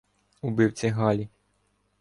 убивці 0.41 0.87
Галі. 0.87 1.29